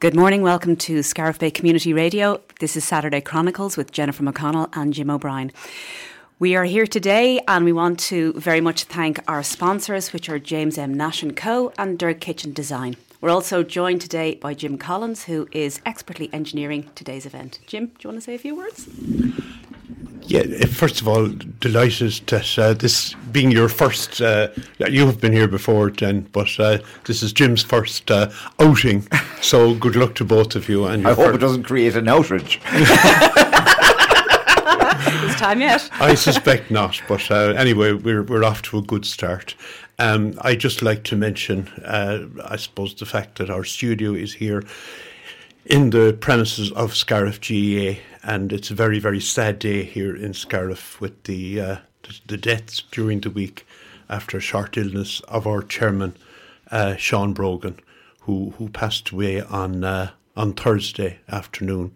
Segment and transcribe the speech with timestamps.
[0.00, 0.40] Good morning.
[0.40, 2.40] Welcome to Scariff Bay Community Radio.
[2.58, 5.52] This is Saturday Chronicles with Jennifer McConnell and Jim O'Brien.
[6.38, 10.38] We are here today and we want to very much thank our sponsors, which are
[10.38, 10.94] James M.
[10.94, 11.74] Nash & Co.
[11.76, 12.96] and Dirk Kitchen Design.
[13.20, 17.58] We're also joined today by Jim Collins, who is expertly engineering today's event.
[17.66, 18.88] Jim, do you want to say a few words?
[20.22, 21.28] Yeah, uh, first of all,
[21.60, 24.48] delighted that uh, this being your first, uh,
[24.78, 29.06] you have been here before, Jen, but uh, this is Jim's first uh, outing.
[29.40, 30.86] So good luck to both of you.
[30.86, 32.60] And I hope it doesn't create an outrage.
[35.24, 35.88] Is time yet?
[35.94, 39.54] I suspect not, but uh, anyway, we're we're off to a good start.
[39.98, 44.62] Um, I just like to mention, I suppose, the fact that our studio is here
[45.70, 50.34] in the premises of Scariff GAA, and it's a very, very sad day here in
[50.34, 53.64] Scariff with the, uh, the, the deaths during the week
[54.08, 56.16] after a short illness of our chairman,
[56.72, 57.78] uh, Sean Brogan,
[58.22, 61.94] who who passed away on uh, on Thursday afternoon.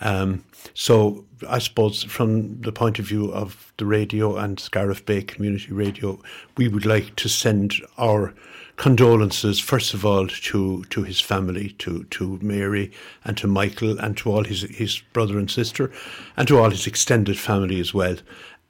[0.00, 5.22] Um, so I suppose from the point of view of the radio and Scariff Bay
[5.22, 6.20] Community Radio,
[6.56, 8.34] we would like to send our
[8.76, 12.92] condolences, first of all, to, to his family, to, to Mary
[13.24, 15.90] and to Michael and to all his, his brother and sister,
[16.36, 18.16] and to all his extended family as well,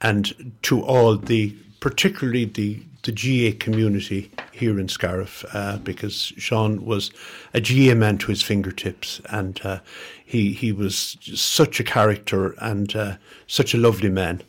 [0.01, 6.85] and to all the, particularly the, the GA community here in Scariff, uh, because Sean
[6.85, 7.11] was
[7.53, 9.79] a GAA man to his fingertips, and uh,
[10.25, 13.15] he he was such a character and uh,
[13.47, 14.41] such a lovely man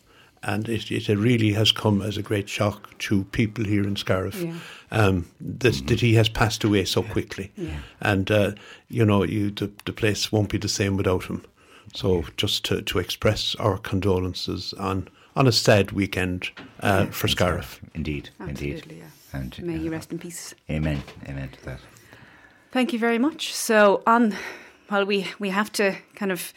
[0.43, 4.41] and it, it really has come as a great shock to people here in Scariff
[4.41, 4.55] yeah.
[4.91, 5.87] um, that, mm-hmm.
[5.87, 7.53] that he has passed away so quickly.
[7.57, 7.77] Yeah.
[8.01, 8.53] And, uh,
[8.89, 11.45] you know, you, the, the place won't be the same without him.
[11.93, 16.51] So just to, to express our condolences on, on a sad weekend
[16.81, 17.81] uh, yeah, for Scariff.
[17.95, 18.97] Indeed, Absolutely, indeed.
[18.99, 19.39] Yeah.
[19.39, 20.55] And, May uh, you rest in peace.
[20.69, 21.81] Amen, amen to that.
[22.73, 23.55] Thank you very much.
[23.55, 24.35] So on,
[24.91, 26.53] well, we, we have to kind of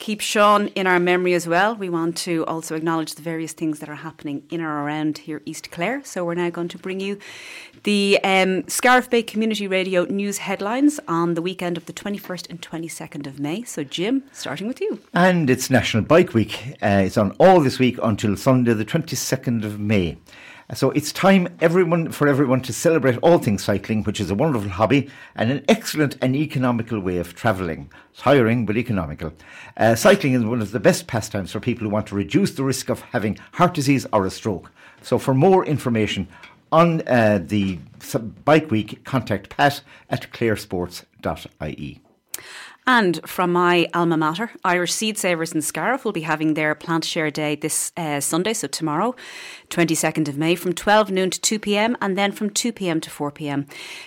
[0.00, 1.76] keep Sean in our memory as well.
[1.76, 5.42] We want to also acknowledge the various things that are happening in or around here,
[5.44, 6.02] East Clare.
[6.04, 7.18] So we're now going to bring you
[7.84, 12.60] the um, Scariff Bay Community Radio news headlines on the weekend of the 21st and
[12.60, 13.62] 22nd of May.
[13.62, 15.00] So, Jim, starting with you.
[15.12, 16.76] And it's National Bike Week.
[16.82, 20.16] Uh, it's on all this week until Sunday, the 22nd of May.
[20.74, 24.68] So it's time everyone for everyone to celebrate all things cycling, which is a wonderful
[24.68, 27.90] hobby and an excellent and economical way of travelling.
[28.16, 29.32] Tiring but economical.
[29.76, 32.62] Uh, cycling is one of the best pastimes for people who want to reduce the
[32.62, 34.70] risk of having heart disease or a stroke.
[35.02, 36.28] So for more information
[36.70, 37.78] on uh, the
[38.44, 42.00] Bike Week, contact Pat at claresports.ie.
[42.92, 47.04] And from my alma mater, Irish Seed Savers in Scariff will be having their plant
[47.04, 49.14] share day this uh, Sunday, so tomorrow,
[49.68, 53.08] 22nd of May, from 12 noon to 2 pm and then from 2 pm to
[53.08, 53.66] 4 pm.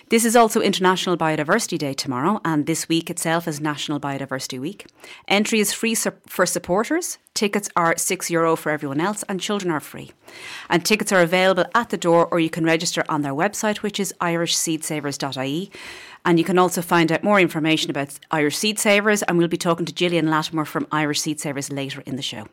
[0.09, 4.85] This is also International Biodiversity Day tomorrow, and this week itself is National Biodiversity Week.
[5.29, 7.19] Entry is free su- for supporters.
[7.33, 10.11] Tickets are €6 Euro for everyone else, and children are free.
[10.69, 13.97] And tickets are available at the door, or you can register on their website, which
[13.97, 15.71] is irishseedsavers.ie.
[16.25, 19.57] And you can also find out more information about Irish Seed Savers, and we'll be
[19.57, 22.47] talking to Gillian Latimer from Irish Seed Savers later in the show.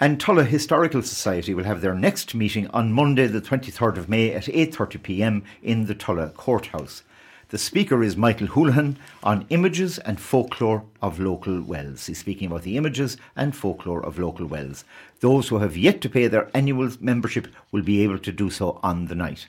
[0.00, 4.32] And Tulla Historical Society will have their next meeting on Monday, the 23rd of May
[4.32, 5.42] at 8:30 p.m.
[5.62, 7.02] in the Tulla Courthouse.
[7.50, 12.06] The speaker is Michael Houlihan on images and folklore of local wells.
[12.06, 14.84] He's speaking about the images and folklore of local wells.
[15.20, 18.78] Those who have yet to pay their annual membership will be able to do so
[18.82, 19.46] on the night.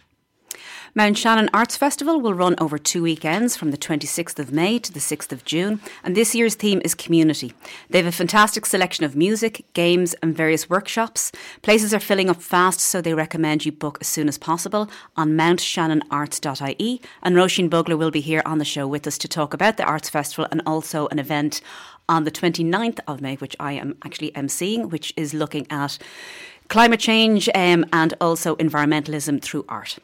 [0.96, 4.92] Mount Shannon Arts Festival will run over two weekends from the 26th of May to
[4.92, 7.54] the 6th of June, and this year's theme is community.
[7.92, 11.32] They have a fantastic selection of music, games, and various workshops.
[11.62, 15.38] Places are filling up fast, so they recommend you book as soon as possible on
[15.38, 17.02] mountshannonarts.ie.
[17.22, 19.86] And Roisin Bugler will be here on the show with us to talk about the
[19.86, 21.62] Arts Festival and also an event
[22.08, 26.00] on the 29th of May, which I am actually emceeing, which is looking at
[26.68, 30.00] climate change um, and also environmentalism through art.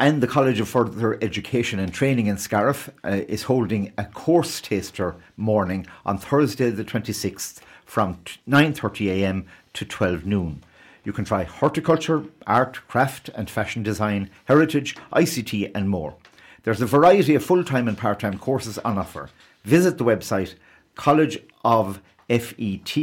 [0.00, 4.60] And the College of Further Education and Training in Scariff uh, is holding a course
[4.60, 10.62] taster morning on Thursday the 26th from 9.30am to 12 noon.
[11.02, 16.14] You can try horticulture, art, craft and fashion design, heritage, ICT and more.
[16.62, 19.30] There's a variety of full-time and part-time courses on offer.
[19.64, 20.54] Visit the website
[20.94, 22.96] College of FET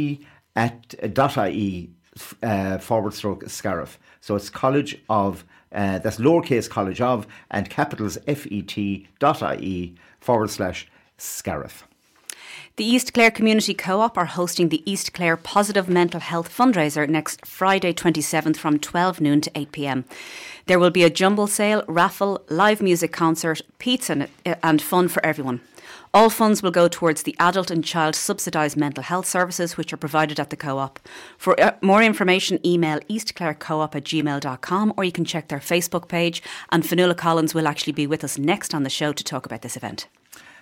[0.56, 1.90] at uh, .ie
[2.42, 3.98] uh, forward stroke Scariff.
[4.20, 11.86] So it's College of uh, that's lowercase college of and capitals fet.ie forward slash Scariff.
[12.76, 17.08] The East Clare Community Co op are hosting the East Clare Positive Mental Health Fundraiser
[17.08, 20.04] next Friday 27th from 12 noon to 8 pm.
[20.66, 25.60] There will be a jumble sale, raffle, live music concert, pizza, and fun for everyone.
[26.14, 29.96] All funds will go towards the adult and child subsidised mental health services which are
[29.96, 30.98] provided at the co op.
[31.38, 36.42] For uh, more information, email eastclarecoop at gmail.com or you can check their Facebook page.
[36.70, 39.62] And Fionnuala Collins will actually be with us next on the show to talk about
[39.62, 40.08] this event.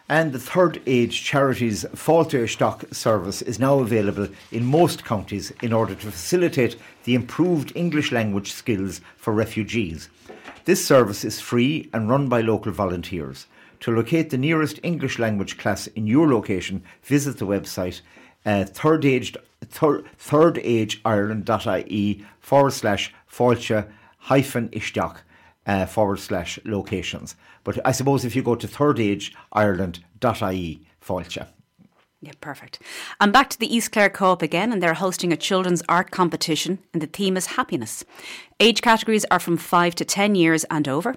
[0.09, 5.73] And the Third Age Charities Fáilte Isteach service is now available in most counties in
[5.73, 10.11] order to facilitate the improved English language skills for refugees.
[10.67, 13.47] This service is free and run by local volunteers.
[13.85, 18.01] To locate the nearest English language class in your location, visit the website
[18.47, 23.87] uh, thirdaged, third, thirdageIreland.ie forward slash Fáilte
[24.21, 25.19] hyphen Isteach
[25.67, 27.37] uh, forward slash locations.
[27.63, 31.47] But I suppose if you go to thirdageIreland.ie, Fáilte.
[32.23, 32.81] Yeah, perfect.
[33.21, 36.79] And back to the East Clare Co-op again, and they're hosting a children's art competition,
[36.95, 38.03] and the theme is happiness.
[38.61, 41.17] Age categories are from 5 to 10 years and over.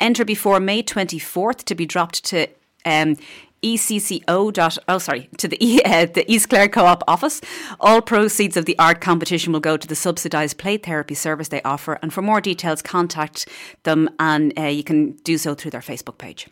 [0.00, 2.48] Enter before May 24th to be dropped to
[2.84, 3.16] um,
[3.62, 4.52] ECCO.
[4.52, 7.40] Dot, oh, sorry, to the, uh, the East Clare Co-op office.
[7.80, 11.62] All proceeds of the art competition will go to the subsidised play therapy service they
[11.62, 11.98] offer.
[12.02, 13.48] And for more details, contact
[13.84, 16.48] them, and uh, you can do so through their Facebook page.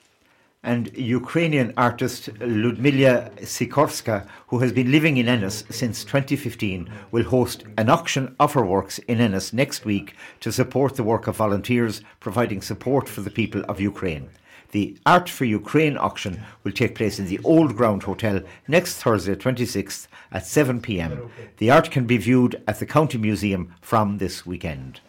[0.62, 7.64] And Ukrainian artist Ludmila Sikorska, who has been living in Ennis since 2015, will host
[7.78, 12.02] an auction of her works in Ennis next week to support the work of volunteers
[12.20, 14.28] providing support for the people of Ukraine.
[14.72, 19.36] The Art for Ukraine auction will take place in the Old Ground Hotel next Thursday,
[19.36, 21.30] 26th at 7 pm.
[21.56, 25.00] The art can be viewed at the County Museum from this weekend.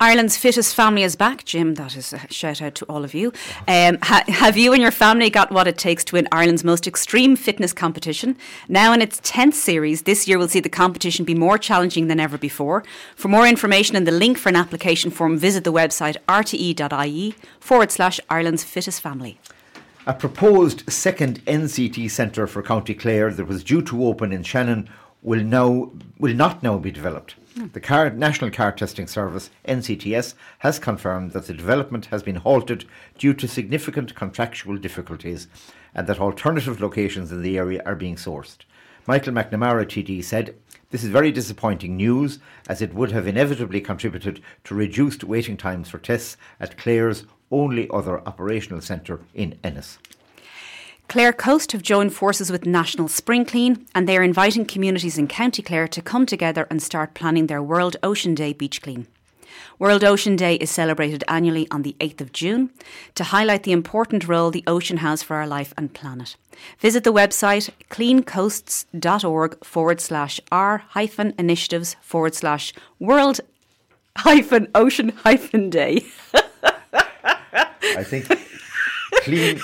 [0.00, 1.74] Ireland's fittest family is back, Jim.
[1.74, 3.32] That is a shout out to all of you.
[3.66, 6.86] Um, ha- have you and your family got what it takes to win Ireland's most
[6.86, 8.36] extreme fitness competition?
[8.68, 12.20] Now, in its 10th series, this year we'll see the competition be more challenging than
[12.20, 12.84] ever before.
[13.16, 17.90] For more information and the link for an application form, visit the website rte.ie forward
[17.90, 19.40] slash Ireland's fittest family.
[20.06, 24.88] A proposed second NCT centre for County Clare that was due to open in Shannon
[25.22, 27.34] will now will not now be developed.
[27.54, 27.66] Hmm.
[27.72, 32.84] The car, National Car Testing Service, NCTS, has confirmed that the development has been halted
[33.16, 35.48] due to significant contractual difficulties
[35.94, 38.58] and that alternative locations in the area are being sourced.
[39.06, 40.54] Michael McNamara TD said,
[40.90, 42.38] This is very disappointing news
[42.68, 47.88] as it would have inevitably contributed to reduced waiting times for tests at Clare's only
[47.90, 49.98] other operational centre in Ennis.
[51.08, 55.26] Clean Coasts have joined forces with National Spring Clean and they are inviting communities in
[55.26, 59.06] County Clare to come together and start planning their World Ocean Day beach clean.
[59.78, 62.68] World Ocean Day is celebrated annually on the 8th of June
[63.14, 66.36] to highlight the important role the ocean has for our life and planet.
[66.78, 73.40] Visit the website cleancoasts.org forward slash r hyphen initiatives forward slash world
[74.18, 76.04] hyphen ocean hyphen day.
[77.82, 78.26] I think
[79.22, 79.58] clean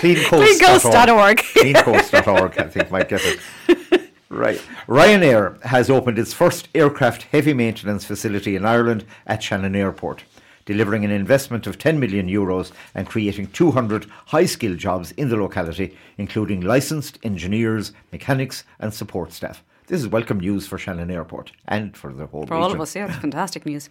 [0.00, 1.38] cleancoast.org.
[1.38, 4.10] cleancoast.org, I think might get it.
[4.30, 4.62] Right.
[4.86, 10.22] Ryanair has opened its first aircraft heavy maintenance facility in Ireland at Shannon Airport,
[10.64, 15.36] delivering an investment of 10 million euros and creating 200 high skilled jobs in the
[15.36, 19.62] locality, including licensed engineers, mechanics, and support staff.
[19.90, 22.62] This is welcome news for Shannon Airport and for the whole For region.
[22.62, 23.90] all of us, yeah, it's fantastic news.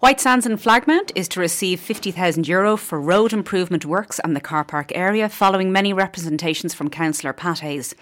[0.00, 4.40] White Sands and Flagmount is to receive 50,000 euro for road improvement works and the
[4.42, 7.94] car park area following many representations from Councillor Pat Hayes.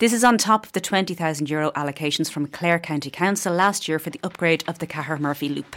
[0.00, 3.98] This is on top of the 20,000 euro allocations from Clare County Council last year
[3.98, 5.74] for the upgrade of the Cahir Murphy Loop.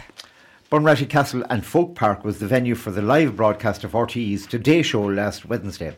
[0.70, 4.82] Bunratty Castle and Folk Park was the venue for the live broadcast of RTE's Today
[4.82, 5.96] Show last Wednesday.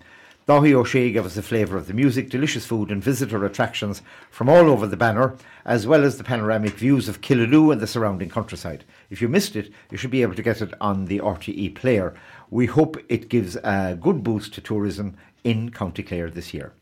[0.48, 4.00] Dáithí Ó Sé gave us a flavour of the music, delicious food, and visitor attractions
[4.30, 5.36] from all over the banner,
[5.66, 8.86] as well as the panoramic views of Killaloe and the surrounding countryside.
[9.10, 12.14] If you missed it, you should be able to get it on the RTE player.
[12.48, 16.72] We hope it gives a good boost to tourism in County Clare this year.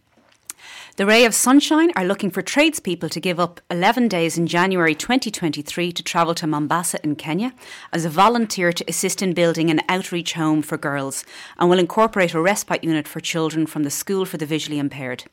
[0.96, 4.94] The Ray of Sunshine are looking for tradespeople to give up 11 days in January
[4.94, 7.52] 2023 to travel to Mombasa in Kenya
[7.92, 11.22] as a volunteer to assist in building an outreach home for girls
[11.58, 15.24] and will incorporate a respite unit for children from the School for the Visually Impaired.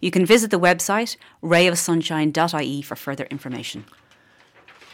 [0.00, 3.84] You can visit the website rayofsunshine.ie for further information.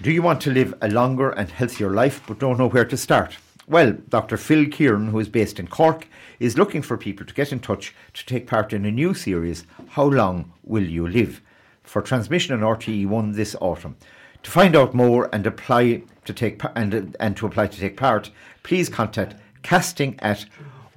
[0.02, 2.96] Do you want to live a longer and healthier life but don't know where to
[2.96, 3.36] start?
[3.68, 4.36] Well, Dr.
[4.36, 6.06] Phil Kieran, who is based in Cork,
[6.38, 9.66] is looking for people to get in touch to take part in a new series,
[9.88, 11.42] How Long Will You Live?
[11.86, 13.96] for transmission on RTE1 this autumn.
[14.42, 18.30] To find out more and apply to take and, and to apply to take part,
[18.62, 20.46] please contact casting at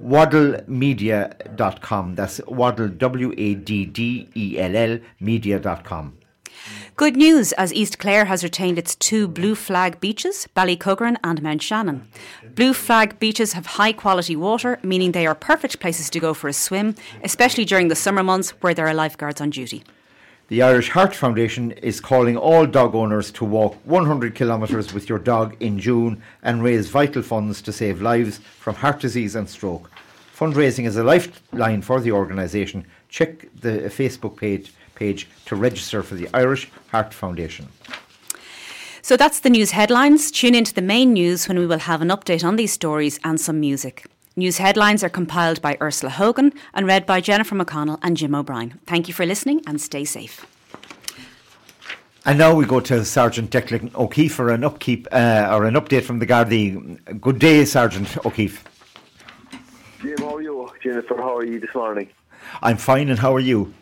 [0.01, 2.15] waddellmedia.com.
[2.15, 6.17] That's waddell, W A D D E L L, media.com.
[6.99, 11.61] Good news as East Clare has retained its two blue flag beaches, Ballycuggaran and Mount
[11.61, 12.09] Shannon.
[12.55, 16.49] Blue flag beaches have high quality water, meaning they are perfect places to go for
[16.49, 19.81] a swim, especially during the summer months where there are lifeguards on duty.
[20.49, 25.19] The Irish Heart Foundation is calling all dog owners to walk 100 kilometres with your
[25.19, 29.89] dog in June and raise vital funds to save lives from heart disease and stroke.
[30.37, 32.85] Fundraising is a lifeline for the organisation.
[33.07, 37.67] Check the Facebook page page to register for the Irish Heart Foundation.
[39.01, 40.29] So that's the news headlines.
[40.29, 43.39] Tune into the main news when we will have an update on these stories and
[43.39, 44.05] some music.
[44.35, 48.79] News headlines are compiled by Ursula Hogan and read by Jennifer McConnell and Jim O'Brien.
[48.85, 50.45] Thank you for listening and stay safe.
[52.25, 56.03] And now we go to Sergeant Declan O'Keefe for an upkeep uh, or an update
[56.03, 56.69] from the Gardaí.
[57.19, 58.63] Good day, Sergeant O'Keefe.
[60.01, 60.69] Jim, how are you?
[60.83, 62.09] Jennifer, how are you this morning?
[62.61, 63.73] I'm fine, and how are you?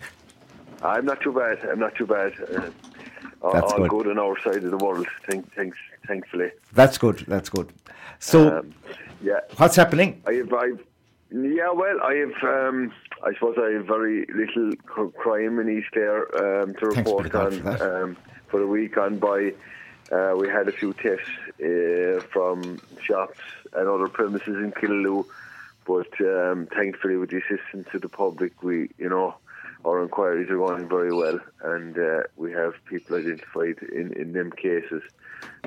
[0.84, 1.60] I'm not too bad.
[1.69, 2.34] I'm not too bad.
[2.39, 3.89] Uh, That's all good.
[3.89, 4.07] good.
[4.07, 5.07] on our side of the world.
[5.29, 6.51] Thank, thanks, thankfully.
[6.74, 7.24] That's good.
[7.27, 7.72] That's good.
[8.19, 8.74] So, um,
[9.22, 10.22] yeah, what's happening?
[10.27, 10.84] I have, I've,
[11.31, 12.43] yeah, well, I have.
[12.43, 12.93] Um,
[13.24, 14.75] I suppose I have very little
[15.12, 17.51] crime in East Clare um, to report on.
[17.51, 18.17] For, um,
[18.48, 19.53] for the week on by,
[20.12, 21.27] uh, we had a few tests
[21.60, 23.39] uh, from shops
[23.74, 25.25] and other premises in Killaloe,
[25.86, 29.36] but um, thankfully, with the assistance of the public, we, you know,
[29.86, 34.51] our inquiries are going very well, and uh, we have people identified in, in them
[34.51, 35.03] cases.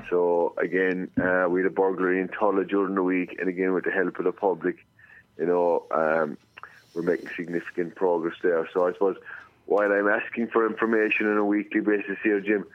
[0.08, 3.84] So again, uh, we had a burglary in Tulla during the week, and again with
[3.84, 4.84] the help of the public,
[5.38, 6.36] you know, um,
[6.94, 8.68] we're making significant progress there.
[8.72, 9.16] So I suppose
[9.66, 12.66] while I'm asking for information on a weekly basis here, Jim,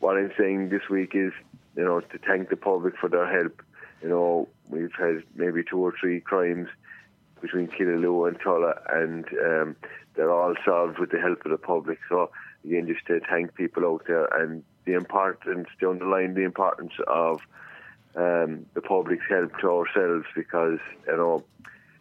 [0.00, 1.32] what I'm saying this week is,
[1.76, 3.62] you know, to thank the public for their help.
[4.02, 6.68] You know, we've had maybe two or three crimes
[7.42, 9.76] between Killaloe and Tulla, and um,
[10.14, 11.98] they're all solved with the help of the public.
[12.08, 12.30] So
[12.64, 17.40] again, just to thank people out there and the importance, to underline the importance of
[18.14, 21.44] um, the public's help to ourselves, because you know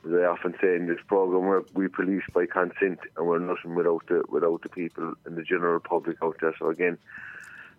[0.05, 4.05] I often say in this program, we're, we police by consent, and we're nothing without
[4.07, 6.53] the without the people and the general public out there.
[6.57, 6.97] So again,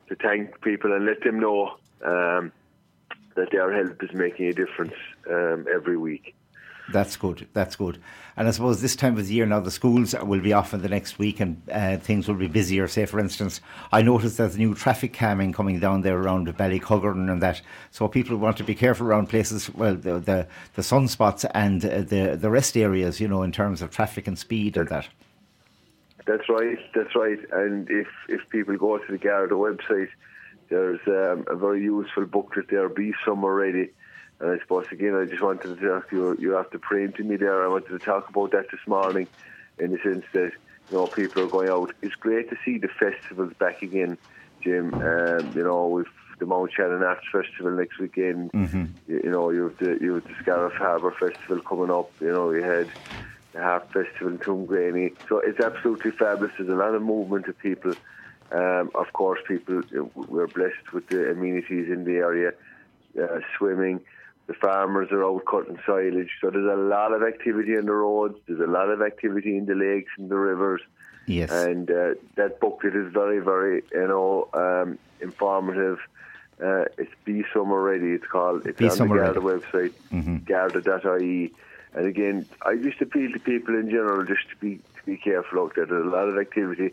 [0.08, 2.52] to thank people and let them know um,
[3.34, 4.94] that their help is making a difference
[5.28, 6.34] um, every week.
[6.92, 7.48] That's good.
[7.52, 7.98] That's good.
[8.36, 10.82] And I suppose this time of the year now, the schools will be off in
[10.82, 12.86] the next week and uh, things will be busier.
[12.88, 17.42] Say, for instance, I noticed there's new traffic calming coming down there around Ballycuggaran and
[17.42, 17.60] that.
[17.90, 22.02] So people want to be careful around places, well, the the, the sunspots and uh,
[22.02, 25.08] the, the rest areas, you know, in terms of traffic and speed and that.
[26.26, 26.78] That's right.
[26.94, 27.38] That's right.
[27.52, 30.08] And if, if people go to the Garda website,
[30.68, 33.90] there's um, a very useful booklet there, Be Summer Ready
[34.42, 36.36] and I suppose again, I just wanted to talk you.
[36.38, 37.64] You have to pray to me there.
[37.64, 39.28] I wanted to talk about that this morning,
[39.78, 40.50] in the sense that
[40.90, 41.94] you know people are going out.
[42.02, 44.18] It's great to see the festivals back again,
[44.60, 44.94] Jim.
[44.94, 46.08] Um, you know, with
[46.40, 48.50] the Mount Shannon Arts Festival next weekend.
[48.50, 48.84] Mm-hmm.
[49.06, 52.10] You, you, know, you have the you have the Scariff Harbour Festival coming up.
[52.20, 52.90] You know, you had
[53.52, 55.14] the Harp Festival in Tuamgraney.
[55.28, 56.52] So it's absolutely fabulous.
[56.58, 57.94] There's a lot of movement of people.
[58.50, 59.82] Um, of course, people
[60.16, 62.54] we're blessed with the amenities in the area,
[63.16, 64.00] uh, swimming
[64.52, 66.30] the farmers are out cutting silage.
[66.40, 68.38] So there's a lot of activity on the roads.
[68.46, 70.82] There's a lot of activity in the lakes and the rivers.
[71.26, 71.50] Yes.
[71.50, 75.98] And uh, that booklet is very, very, you know, um, informative.
[76.62, 78.12] Uh, it's Be Summer Ready.
[78.12, 78.66] It's called.
[78.66, 79.60] It's Be on Summer the Garda Ready.
[79.62, 80.36] website, mm-hmm.
[80.44, 81.52] Garda.ie.
[81.94, 85.60] And again, I just appeal to people in general just to be to be careful
[85.60, 85.86] out there.
[85.86, 86.90] There's a lot of activity.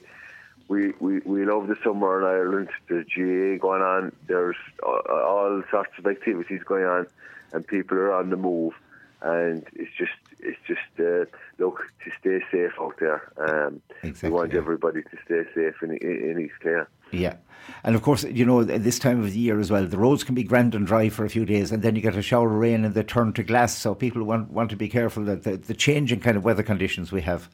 [0.67, 2.69] We, we, we love the summer in Ireland.
[2.87, 4.11] There's GA going on.
[4.27, 7.07] There's all, all sorts of activities going on
[7.53, 8.73] and people are on the move.
[9.21, 11.25] And it's just, it's just uh,
[11.57, 13.31] look to stay safe out there.
[13.37, 16.87] Um, exactly, we want everybody to stay safe in, in, in East Clare.
[17.11, 17.35] Yeah.
[17.83, 20.35] And of course, you know, this time of the year as well, the roads can
[20.35, 22.59] be grand and dry for a few days and then you get a shower of
[22.59, 23.77] rain and they turn to glass.
[23.77, 27.11] So people want, want to be careful that the, the changing kind of weather conditions
[27.11, 27.49] we have.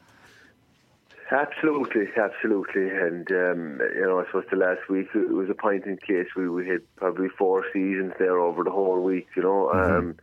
[1.35, 5.83] Absolutely, absolutely, and um, you know, I suppose the last week it was a point
[5.83, 9.27] in case we, we had probably four seasons there over the whole week.
[9.35, 9.97] You know, mm-hmm.
[9.97, 10.17] um,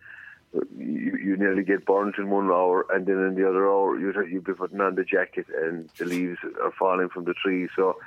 [0.78, 4.16] you, you nearly get burnt in one hour, and then in the other hour you'd
[4.32, 7.68] you'd be putting on the jacket, and the leaves are falling from the trees.
[7.76, 7.98] So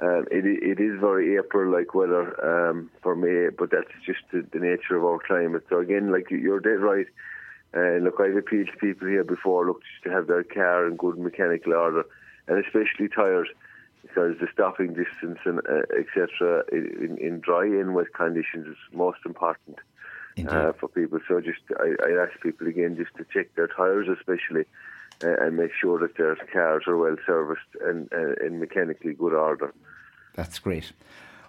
[0.00, 4.58] um, it it is very April-like weather um, for me, but that's just the, the
[4.58, 5.64] nature of our climate.
[5.70, 7.06] So again, like you're dead right.
[7.72, 10.88] And uh, look, I've appealed to people here before, look, just to have their car
[10.88, 12.04] in good mechanical order
[12.50, 13.48] and especially tyres
[14.02, 16.64] because the stopping distance and uh, etc.
[16.72, 19.78] In, in, dry and wet conditions is most important
[20.48, 21.20] uh, for people.
[21.28, 24.64] So just I, I, ask people again just to check their tyres, especially,
[25.22, 29.34] uh, and make sure that their cars are well serviced and uh, in mechanically good
[29.34, 29.72] order.
[30.34, 30.92] That's great.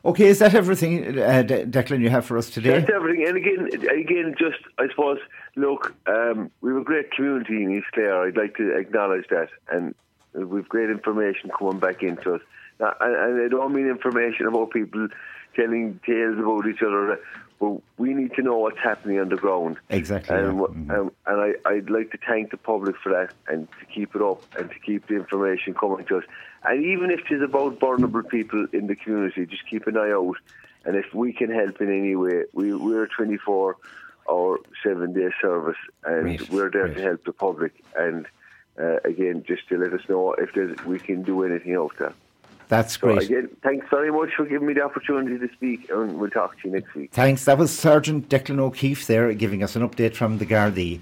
[0.03, 2.79] Okay, is that everything, uh, De- Declan, you have for us today?
[2.79, 3.27] That's everything.
[3.27, 5.19] And again, again, just I suppose,
[5.55, 8.23] look, um, we have a great community in East Clare.
[8.23, 9.93] I'd like to acknowledge that, and
[10.33, 12.41] we've great information coming back into us.
[12.79, 15.07] And I don't mean information about people
[15.55, 17.19] telling tales about each other,
[17.59, 19.77] but we need to know what's happening on the ground.
[19.89, 20.35] Exactly.
[20.35, 20.65] And, yeah.
[20.65, 21.07] mm-hmm.
[21.27, 24.43] and I, I'd like to thank the public for that and to keep it up
[24.57, 26.23] and to keep the information coming to us.
[26.63, 30.37] And even if it's about vulnerable people in the community, just keep an eye out.
[30.85, 33.77] And if we can help in any way, we, we're 24
[34.29, 36.49] hour, seven day service, and Great.
[36.49, 36.97] we're there Great.
[36.97, 37.73] to help the public.
[37.95, 38.27] And
[38.79, 42.13] uh, again, just to let us know if there's, we can do anything out there.
[42.67, 43.23] That's So great.
[43.23, 46.67] again, thanks very much for giving me the opportunity to speak, and we'll talk to
[46.67, 47.11] you next week.
[47.11, 47.45] Thanks.
[47.45, 50.99] That was Sergeant Declan O'Keefe there giving us an update from the Gardaí.